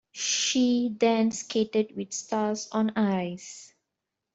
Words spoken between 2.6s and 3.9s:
on Ice.